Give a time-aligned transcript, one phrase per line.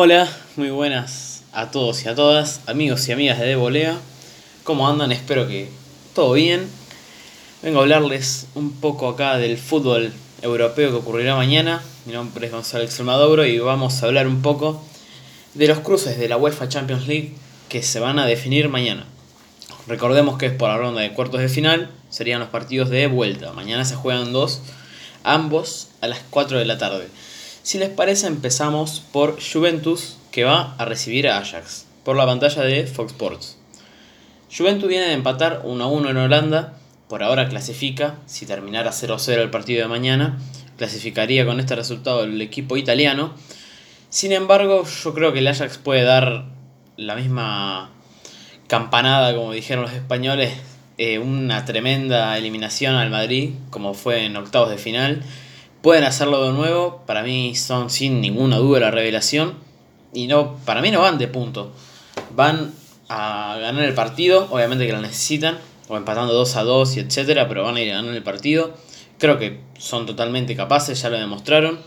[0.00, 3.98] Hola, muy buenas a todos y a todas, amigos y amigas de Devolea.
[4.62, 5.10] ¿Cómo andan?
[5.10, 5.70] Espero que
[6.14, 6.68] todo bien.
[7.64, 11.82] Vengo a hablarles un poco acá del fútbol europeo que ocurrirá mañana.
[12.06, 14.80] Mi nombre es Gonzalo Extremaduro y vamos a hablar un poco
[15.54, 17.32] de los cruces de la UEFA Champions League
[17.68, 19.04] que se van a definir mañana.
[19.88, 23.52] Recordemos que es por la ronda de cuartos de final, serían los partidos de vuelta.
[23.52, 24.62] Mañana se juegan dos,
[25.24, 27.08] ambos a las 4 de la tarde.
[27.68, 32.62] Si les parece, empezamos por Juventus, que va a recibir a Ajax, por la pantalla
[32.62, 33.58] de Fox Sports.
[34.50, 36.78] Juventus viene de empatar 1 a 1 en Holanda,
[37.10, 40.38] por ahora clasifica, si terminara 0-0 el partido de mañana,
[40.78, 43.34] clasificaría con este resultado el equipo italiano.
[44.08, 46.46] Sin embargo, yo creo que el Ajax puede dar
[46.96, 47.90] la misma
[48.66, 50.54] campanada, como dijeron los españoles,
[50.96, 55.22] eh, una tremenda eliminación al Madrid, como fue en octavos de final
[55.82, 59.54] Pueden hacerlo de nuevo, para mí son sin ninguna duda la revelación.
[60.12, 61.72] Y no, para mí no van de punto.
[62.34, 62.72] Van
[63.08, 67.48] a ganar el partido, obviamente que lo necesitan, o empatando 2 a 2 y etcétera,
[67.48, 68.74] pero van a ir a ganar el partido.
[69.18, 71.78] Creo que son totalmente capaces, ya lo demostraron.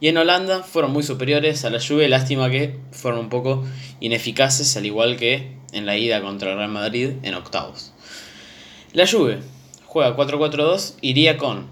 [0.00, 3.64] Y en Holanda fueron muy superiores a la Juve, lástima que fueron un poco
[4.00, 7.92] ineficaces, al igual que en la ida contra el Real Madrid en octavos.
[8.92, 9.40] La Juve
[9.86, 11.66] juega 4-4-2, iría con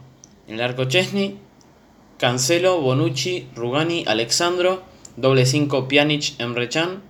[0.49, 1.39] el arco Chesney,
[2.23, 4.85] Cancelo, Bonucci, Rugani, Alexandro,
[5.17, 7.03] doble 5 Pjanic, Emre Can.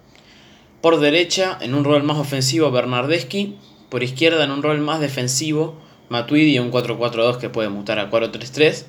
[0.81, 3.59] Por derecha, en un rol más ofensivo, Bernardeschi.
[3.91, 5.75] Por izquierda, en un rol más defensivo,
[6.09, 8.87] Matuidi, un 4-4-2 que puede mutar a 4-3-3.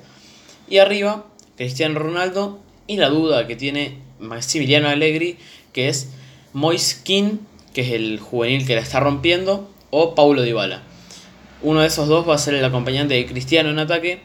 [0.66, 1.26] Y arriba,
[1.58, 2.58] Cristiano Ronaldo.
[2.86, 5.36] Y la duda que tiene Maximiliano Allegri,
[5.74, 6.08] que es
[6.54, 7.40] Moiskin,
[7.74, 10.84] que es el juvenil que la está rompiendo, o Paulo Dybala.
[11.60, 14.22] Uno de esos dos va a ser el acompañante de Cristiano en ataque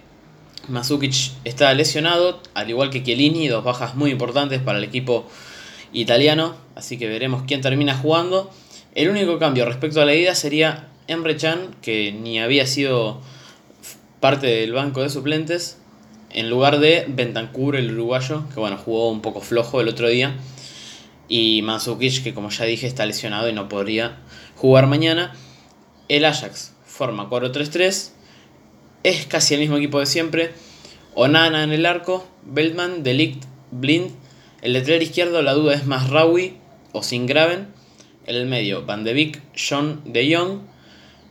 [0.69, 5.27] Masukic está lesionado, al igual que Chiellini, dos bajas muy importantes para el equipo
[5.93, 8.51] italiano, así que veremos quién termina jugando.
[8.95, 13.21] El único cambio respecto a la ida sería Emre Chan, que ni había sido
[14.19, 15.77] parte del banco de suplentes,
[16.31, 20.35] en lugar de Bentancur, el uruguayo, que bueno, jugó un poco flojo el otro día,
[21.27, 24.17] y Masukic, que como ya dije está lesionado y no podría
[24.55, 25.33] jugar mañana.
[26.07, 28.11] El Ajax forma 4-3-3
[29.03, 30.51] es casi el mismo equipo de siempre.
[31.15, 34.11] Onana en el arco, Beltman, Delict, Blind.
[34.61, 36.57] El lateral izquierdo la duda es más Rawi
[36.91, 37.67] o sin Graven.
[38.25, 40.61] En el medio Van de Beek, John de Jong.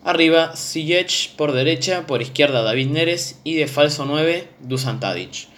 [0.04, 5.48] Arriba Ziyech por derecha, por izquierda David Neres y de falso 9 Dusan Tadic.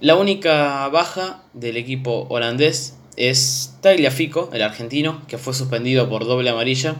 [0.00, 6.50] La única baja del equipo holandés es Tagliafico, el argentino, que fue suspendido por doble
[6.50, 6.96] amarilla,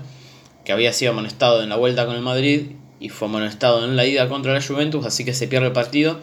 [0.65, 4.07] que había sido amonestado en la vuelta con el Madrid y fue amonestado en la
[4.07, 6.21] ida contra la Juventus, así que se pierde el partido.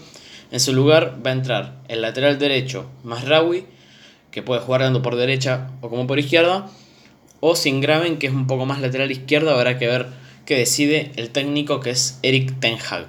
[0.50, 3.66] En su lugar va a entrar el lateral derecho Masraoui,
[4.32, 6.70] que puede jugar dando por derecha o como por izquierda,
[7.42, 10.08] o sin Graven, que es un poco más lateral izquierdo, habrá que ver
[10.46, 13.08] qué decide el técnico que es Eric Ten Hag.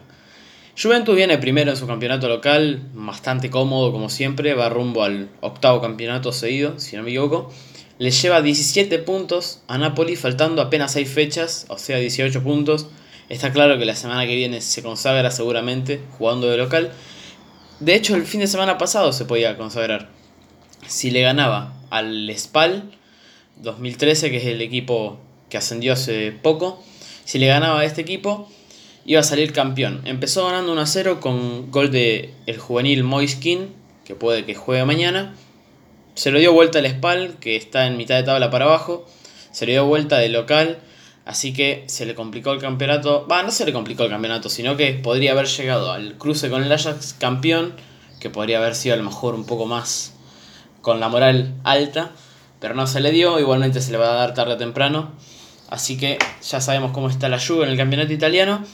[0.81, 5.81] Juventus viene primero en su campeonato local, bastante cómodo como siempre, va rumbo al octavo
[5.81, 7.52] campeonato seguido, si no me equivoco.
[7.98, 12.87] Le lleva 17 puntos a Napoli, faltando apenas 6 fechas, o sea 18 puntos.
[13.30, 16.91] Está claro que la semana que viene se consagra seguramente jugando de local.
[17.78, 20.08] De hecho, el fin de semana pasado se podía consagrar.
[20.88, 22.90] Si le ganaba al Spal
[23.62, 26.82] 2013, que es el equipo que ascendió hace poco,
[27.24, 28.50] si le ganaba a este equipo,
[29.06, 30.02] iba a salir campeón.
[30.06, 33.69] Empezó ganando 1 a 0 con gol de el juvenil Moiskin,
[34.04, 35.36] que puede que juegue mañana.
[36.16, 39.06] Se lo dio vuelta al Spal, que está en mitad de tabla para abajo.
[39.52, 40.80] Se le dio vuelta de local
[41.30, 43.24] Así que se le complicó el campeonato.
[43.30, 46.64] Va, no se le complicó el campeonato, sino que podría haber llegado al cruce con
[46.64, 47.74] el Ajax campeón,
[48.18, 50.12] que podría haber sido a lo mejor un poco más
[50.82, 52.10] con la moral alta,
[52.58, 55.12] pero no se le dio, igualmente se le va a dar tarde o temprano.
[55.69, 58.64] Así que ya sabemos cómo está la lluvia en el campeonato italiano.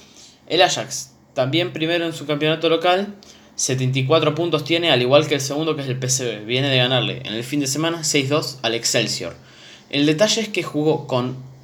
[0.47, 3.17] El Ajax, también primero en su campeonato local,
[3.57, 6.47] 74 puntos tiene, al igual que el segundo que es el PSV.
[6.47, 9.37] Viene de ganarle en el fin de semana 6-2 al Excelsior.
[9.91, 11.55] El detalle es que jugó con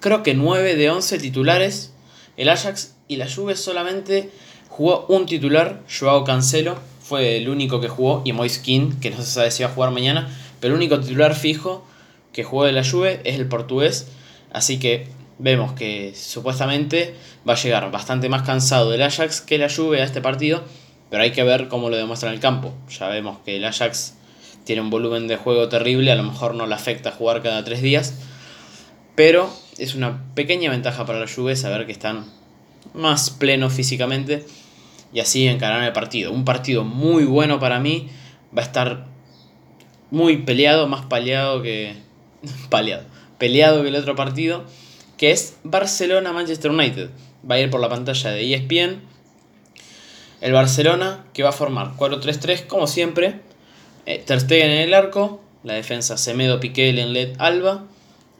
[0.00, 1.92] creo que 9 de 11 titulares.
[2.36, 4.30] El Ajax y la Juve solamente
[4.68, 9.24] jugó un titular, Joao Cancelo, fue el único que jugó, y Moiskin, que no se
[9.24, 10.28] sabe si va a jugar mañana,
[10.60, 11.84] pero el único titular fijo
[12.32, 14.08] que jugó de la Juve es el portugués,
[14.52, 15.08] así que
[15.38, 17.14] vemos que supuestamente
[17.48, 20.62] va a llegar bastante más cansado del Ajax que la Juve a este partido,
[21.10, 22.74] pero hay que ver cómo lo demuestra en el campo.
[22.96, 24.14] Ya vemos que el Ajax
[24.64, 27.80] tiene un volumen de juego terrible, a lo mejor no le afecta jugar cada tres
[27.80, 28.14] días,
[29.14, 32.26] pero es una pequeña ventaja para la Juve saber que están
[32.94, 34.44] más plenos físicamente
[35.12, 36.32] y así encarar el partido.
[36.32, 38.08] Un partido muy bueno para mí.
[38.56, 39.06] Va a estar
[40.10, 41.94] muy peleado, más peleado que.
[42.70, 43.04] peleado.
[43.38, 44.64] Peleado que el otro partido,
[45.16, 47.10] que es Barcelona-Manchester United.
[47.48, 49.00] Va a ir por la pantalla de ESPN.
[50.40, 53.40] El Barcelona que va a formar 4-3-3 como siempre.
[54.06, 55.40] Eh, Ter Stegen en el arco.
[55.62, 57.84] La defensa Semedo, Piqué, Lenglet, Alba.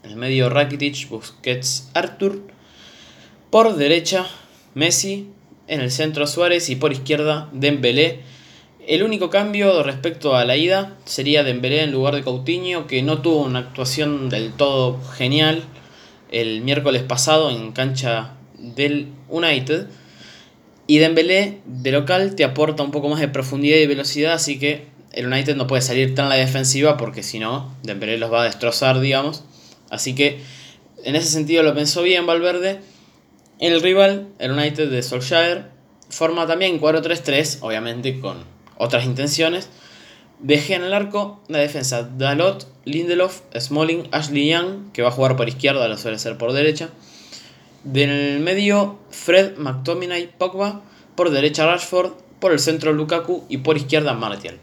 [0.08, 2.40] En el medio Rakitic, Busquets, Artur.
[3.50, 4.26] Por derecha
[4.74, 5.28] Messi.
[5.66, 8.20] En el centro Suárez y por izquierda Dembélé
[8.86, 13.20] el único cambio respecto a la ida sería Dembélé en lugar de Coutinho, que no
[13.20, 15.62] tuvo una actuación del todo genial
[16.30, 19.88] el miércoles pasado en cancha del United.
[20.86, 24.86] Y Dembélé de local te aporta un poco más de profundidad y velocidad, así que
[25.12, 28.44] el United no puede salir tan la defensiva porque si no, Dembélé los va a
[28.44, 29.44] destrozar, digamos.
[29.90, 30.40] Así que
[31.04, 32.80] en ese sentido lo pensó bien Valverde.
[33.58, 35.70] El rival, el United de Solskjaer,
[36.08, 38.44] forma también 4-3-3, obviamente con
[38.76, 39.68] otras intenciones.
[40.40, 45.36] Dejé en el arco la defensa Dalot, Lindelof, Smalling, Ashley Young, que va a jugar
[45.36, 46.90] por izquierda, lo suele ser por derecha.
[47.84, 50.82] Del medio, Fred, McTominay, Pogba.
[51.14, 52.12] Por derecha, Rashford.
[52.40, 53.44] Por el centro, Lukaku.
[53.48, 54.58] Y por izquierda, Martial.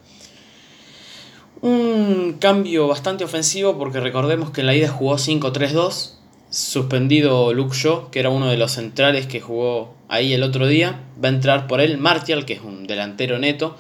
[1.62, 6.12] Un cambio bastante ofensivo porque recordemos que en la ida jugó 5-3-2.
[6.50, 11.02] Suspendido Luke Shaw, que era uno de los centrales que jugó ahí el otro día.
[11.24, 13.76] Va a entrar por él Martial, que es un delantero neto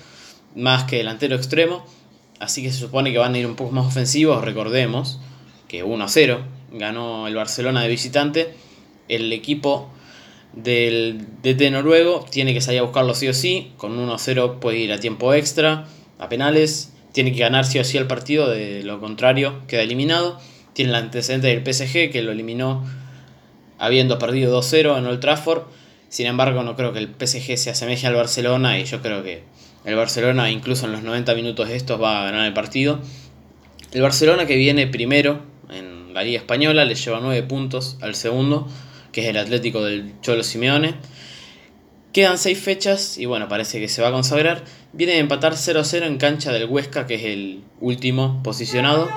[0.55, 1.85] más que delantero extremo.
[2.39, 4.43] Así que se supone que van a ir un poco más ofensivos.
[4.43, 5.19] Recordemos
[5.67, 6.41] que 1 0
[6.71, 8.53] ganó el Barcelona de visitante.
[9.07, 9.89] El equipo
[10.53, 13.73] del DT noruego tiene que salir a buscarlo sí o sí.
[13.77, 15.87] Con 1 0 puede ir a tiempo extra,
[16.17, 16.93] a penales.
[17.15, 20.37] Tiene que ganar sí o sí el partido, de lo contrario queda eliminado.
[20.73, 22.85] Tiene el antecedente del PSG que lo eliminó
[23.79, 25.61] habiendo perdido 2-0 en Old Trafford.
[26.09, 29.43] Sin embargo, no creo que el PSG se asemeje al Barcelona y yo creo que
[29.85, 32.99] el Barcelona, incluso en los 90 minutos de estos, va a ganar el partido.
[33.93, 35.39] El Barcelona que viene primero
[35.71, 38.67] en la Liga Española le lleva 9 puntos al segundo,
[39.13, 40.95] que es el Atlético del Cholo Simeone.
[42.11, 44.65] Quedan 6 fechas y bueno, parece que se va a consagrar.
[44.95, 49.09] Viene de empatar 0-0 en cancha del Huesca, que es el último posicionado.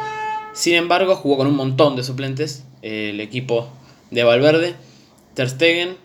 [0.52, 3.68] Sin embargo, jugó con un montón de suplentes el equipo
[4.10, 4.74] de Valverde.
[5.34, 5.96] Ter Stegen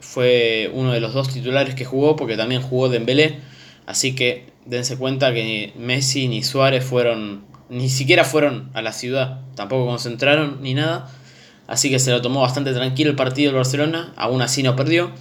[0.00, 3.38] fue uno de los dos titulares que jugó, porque también jugó Dembélé
[3.86, 9.42] Así que dense cuenta que Messi ni Suárez fueron, ni siquiera fueron a la ciudad,
[9.54, 11.08] tampoco concentraron ni nada.
[11.68, 15.12] Así que se lo tomó bastante tranquilo el partido del Barcelona, aún así no perdió.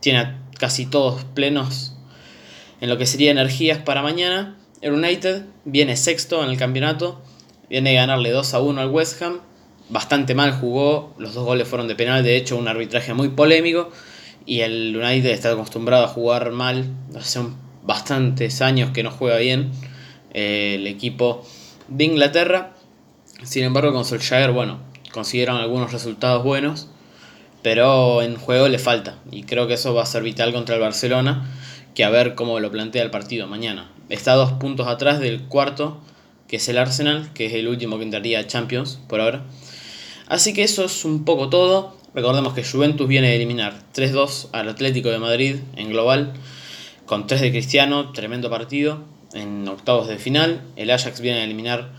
[0.00, 1.98] Tiene casi todos plenos
[2.80, 4.56] en lo que sería energías para mañana.
[4.80, 7.20] El United viene sexto en el campeonato,
[7.68, 9.40] viene a ganarle 2 a 1 al West Ham.
[9.88, 13.90] Bastante mal jugó, los dos goles fueron de penal, de hecho un arbitraje muy polémico.
[14.46, 17.40] Y el United está acostumbrado a jugar mal, hace
[17.82, 19.70] bastantes años que no juega bien
[20.32, 21.44] eh, el equipo
[21.88, 22.74] de Inglaterra.
[23.42, 24.80] Sin embargo, con Solskjaer, bueno,
[25.12, 26.88] consiguieron algunos resultados buenos,
[27.62, 29.18] pero en juego le falta.
[29.30, 31.50] Y creo que eso va a ser vital contra el Barcelona,
[32.00, 33.90] que a ver cómo lo plantea el partido mañana.
[34.08, 36.00] Está dos puntos atrás del cuarto,
[36.48, 39.44] que es el Arsenal, que es el último que entraría a Champions por ahora.
[40.26, 41.94] Así que eso es un poco todo.
[42.14, 46.32] Recordemos que Juventus viene a eliminar 3-2 al Atlético de Madrid en global
[47.04, 49.04] con 3 de Cristiano, tremendo partido.
[49.34, 51.90] En octavos de final, el Ajax viene a eliminar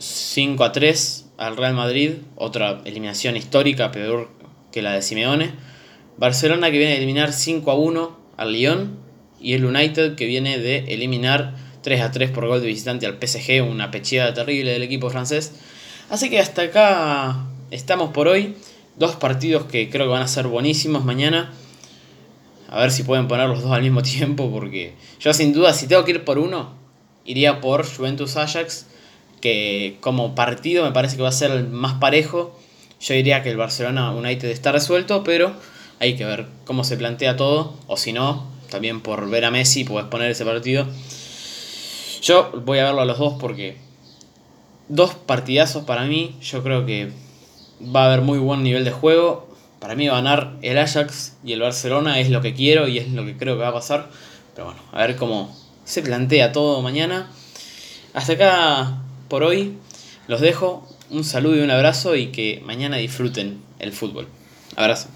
[0.00, 4.30] 5 a 3 al Real Madrid, otra eliminación histórica, peor
[4.72, 5.52] que la de Simeone.
[6.16, 9.03] Barcelona que viene a eliminar 5 a 1 al Lyon
[9.44, 13.18] y el United que viene de eliminar 3 a 3 por gol de visitante al
[13.20, 15.52] PSG, una pecheada terrible del equipo francés.
[16.08, 18.56] Así que hasta acá estamos por hoy.
[18.96, 21.52] Dos partidos que creo que van a ser buenísimos mañana.
[22.70, 25.86] A ver si pueden poner los dos al mismo tiempo, porque yo sin duda, si
[25.86, 26.72] tengo que ir por uno,
[27.26, 28.86] iría por Juventus Ajax,
[29.42, 32.58] que como partido me parece que va a ser el más parejo.
[32.98, 35.52] Yo diría que el Barcelona United está resuelto, pero
[36.00, 39.84] hay que ver cómo se plantea todo, o si no, también por ver a Messi
[39.84, 40.84] puedes poner ese partido.
[42.22, 43.76] Yo voy a verlo a los dos porque
[44.88, 47.12] dos partidazos para mí, yo creo que
[47.94, 49.46] va a haber muy buen nivel de juego.
[49.78, 53.24] Para mí ganar el Ajax y el Barcelona es lo que quiero y es lo
[53.24, 54.10] que creo que va a pasar.
[54.56, 57.30] Pero bueno, a ver cómo se plantea todo mañana.
[58.12, 59.78] Hasta acá por hoy.
[60.26, 60.84] Los dejo.
[61.10, 64.26] Un saludo y un abrazo y que mañana disfruten el fútbol.
[64.74, 65.10] Abrazo.